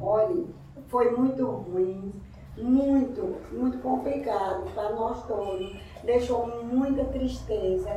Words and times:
Olha, 0.00 0.44
foi 0.88 1.10
muito 1.10 1.44
ruim, 1.44 2.12
muito, 2.56 3.36
muito 3.52 3.78
complicado 3.78 4.64
para 4.74 4.90
nós 4.90 5.26
todos. 5.26 5.76
Deixou 6.04 6.46
muita 6.64 7.04
tristeza. 7.04 7.90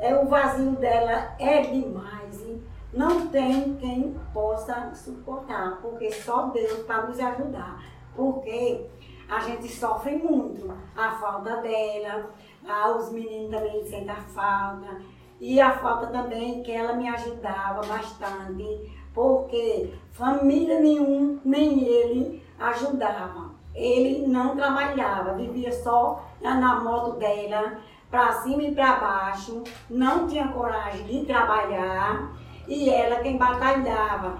É, 0.00 0.14
o 0.16 0.26
vazio 0.26 0.72
dela 0.72 1.34
é 1.38 1.62
demais. 1.62 2.42
hein? 2.46 2.62
Não 2.92 3.28
tem 3.28 3.74
quem 3.76 4.14
possa 4.32 4.92
suportar, 4.94 5.78
porque 5.80 6.10
só 6.12 6.48
Deus 6.48 6.80
para 6.84 7.06
nos 7.06 7.18
ajudar. 7.18 7.82
Porque 8.14 8.86
a 9.28 9.40
gente 9.40 9.68
sofre 9.68 10.16
muito 10.16 10.72
a 10.96 11.10
falta 11.12 11.56
dela, 11.56 12.30
ah, 12.68 12.90
os 12.96 13.10
meninos 13.10 13.50
também 13.50 13.84
sentem 13.84 14.10
a 14.10 14.20
falta. 14.20 15.00
E 15.40 15.60
a 15.60 15.72
falta 15.78 16.06
também 16.06 16.62
que 16.62 16.70
ela 16.70 16.92
me 16.94 17.08
ajudava 17.08 17.80
bastante, 17.86 18.92
porque 19.14 19.94
família 20.10 20.80
nenhum, 20.80 21.38
nem 21.44 21.84
ele 21.84 22.42
ajudava. 22.58 23.54
Ele 23.74 24.26
não 24.26 24.54
trabalhava, 24.54 25.34
vivia 25.34 25.72
só 25.72 26.24
na 26.40 26.80
moto 26.80 27.12
dela, 27.18 27.78
para 28.10 28.32
cima 28.34 28.62
e 28.62 28.74
para 28.74 28.96
baixo, 28.96 29.64
não 29.88 30.28
tinha 30.28 30.48
coragem 30.48 31.04
de 31.04 31.24
trabalhar 31.24 32.32
e 32.68 32.90
ela 32.90 33.20
quem 33.20 33.36
batalhava. 33.36 34.38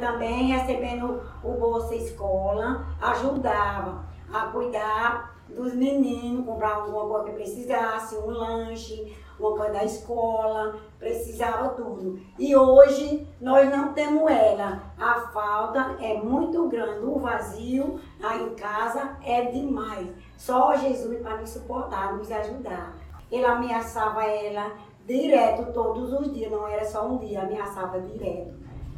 Também 0.00 0.46
recebendo 0.46 1.20
o 1.44 1.52
Bolsa 1.52 1.94
Escola, 1.94 2.86
ajudava 3.00 4.06
a 4.32 4.40
cuidar 4.46 5.35
dos 5.48 5.74
meninos, 5.74 6.44
comprar 6.44 6.74
alguma 6.74 7.06
coisa 7.06 7.24
que 7.24 7.32
precisasse, 7.32 8.16
um 8.16 8.26
lanche, 8.26 9.16
uma 9.38 9.54
coisa 9.56 9.72
da 9.72 9.84
escola, 9.84 10.76
precisava 10.98 11.70
tudo. 11.70 12.18
E 12.38 12.56
hoje 12.56 13.26
nós 13.40 13.70
não 13.70 13.92
temos 13.92 14.30
ela. 14.30 14.82
A 14.98 15.20
falta 15.32 15.96
é 16.00 16.14
muito 16.14 16.68
grande, 16.68 17.04
o 17.04 17.18
vazio 17.18 18.00
aí 18.22 18.42
em 18.44 18.54
casa 18.54 19.16
é 19.22 19.46
demais. 19.46 20.08
Só 20.36 20.76
Jesus 20.76 21.20
para 21.20 21.38
nos 21.38 21.50
suportar, 21.50 22.16
nos 22.16 22.30
ajudar. 22.30 22.94
Ele 23.30 23.44
ameaçava 23.44 24.24
ela 24.24 24.72
direto 25.06 25.72
todos 25.72 26.12
os 26.12 26.32
dias, 26.32 26.50
não 26.50 26.66
era 26.66 26.84
só 26.84 27.06
um 27.06 27.18
dia, 27.18 27.42
ameaçava 27.42 28.00
direto. 28.00 28.54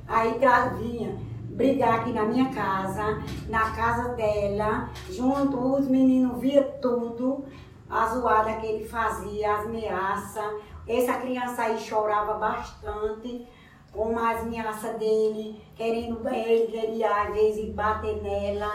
Aí 0.07 0.39
vinha 0.79 1.19
brigar 1.59 1.99
aqui 1.99 2.13
na 2.13 2.25
minha 2.25 2.51
casa, 2.51 3.21
na 3.49 3.73
casa 3.73 4.15
dela, 4.15 4.89
junto, 5.11 5.59
os 5.75 5.89
meninos 5.89 6.41
via 6.41 6.63
tudo, 6.81 7.45
a 7.91 8.07
zoada 8.07 8.53
que 8.61 8.67
ele 8.67 8.87
fazia, 8.87 9.57
as 9.57 9.67
ameaças. 9.67 10.63
Essa 10.87 11.15
criança 11.15 11.63
aí 11.63 11.79
chorava 11.81 12.35
bastante 12.35 13.45
com 13.93 14.17
as 14.17 14.43
ameaças 14.43 14.97
dele, 14.99 15.61
querendo 15.75 16.27
ele, 16.29 16.69
queria 16.69 17.23
às 17.23 17.35
vezes 17.35 17.75
bater 17.75 18.23
nela. 18.23 18.73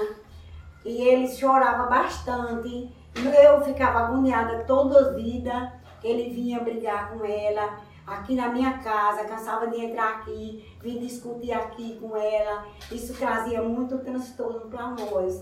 E 0.84 1.08
ele 1.08 1.30
chorava 1.30 1.84
bastante. 1.88 2.92
Eu 3.16 3.62
ficava 3.62 4.00
agoniada 4.00 4.66
toda 4.66 5.00
a 5.00 5.14
vida. 5.14 5.72
Ele 6.04 6.32
vinha 6.32 6.60
brigar 6.60 7.12
com 7.12 7.24
ela 7.24 7.80
aqui 8.06 8.36
na 8.36 8.50
minha 8.50 8.78
casa, 8.80 9.26
cansava 9.26 9.68
de 9.68 9.84
entrar 9.84 10.16
aqui, 10.16 10.66
vir 10.82 11.00
discutir 11.00 11.52
aqui 11.52 11.98
com 12.00 12.16
ela. 12.16 12.66
Isso 12.92 13.14
trazia 13.14 13.62
muito 13.62 13.98
transtorno 14.00 14.62
para 14.70 14.90
nós. 14.90 15.42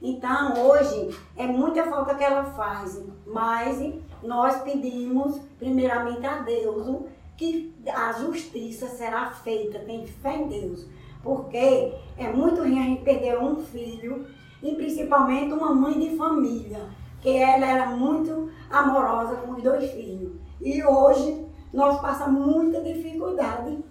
Então, 0.00 0.66
hoje, 0.66 1.16
é 1.36 1.46
muita 1.46 1.84
falta 1.84 2.14
que 2.14 2.24
ela 2.24 2.44
faz, 2.44 3.00
mas 3.24 3.94
nós 4.22 4.60
pedimos, 4.62 5.40
primeiramente, 5.58 6.26
a 6.26 6.38
Deus 6.38 7.04
que 7.36 7.72
a 7.86 8.12
justiça 8.12 8.88
será 8.88 9.30
feita, 9.30 9.78
tem 9.80 10.06
fé 10.06 10.36
em 10.36 10.48
Deus. 10.48 10.86
Porque 11.22 11.94
é 12.18 12.32
muito 12.32 12.62
ruim 12.62 12.80
a 12.80 12.82
gente 12.82 13.04
perder 13.04 13.38
um 13.38 13.56
filho 13.56 14.26
e 14.60 14.74
principalmente 14.74 15.52
uma 15.52 15.72
mãe 15.72 15.98
de 15.98 16.16
família, 16.16 16.88
que 17.20 17.36
ela 17.36 17.64
era 17.64 17.86
muito 17.86 18.50
amorosa 18.68 19.36
com 19.36 19.52
os 19.52 19.62
dois 19.62 19.88
filhos. 19.92 20.32
E 20.60 20.84
hoje 20.84 21.46
nós 21.72 22.00
passamos 22.00 22.46
muita 22.46 22.80
dificuldade 22.82 23.78